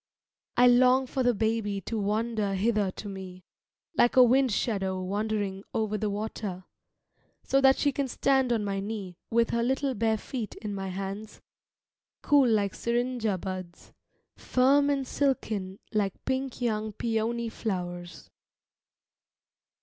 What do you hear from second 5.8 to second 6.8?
the water,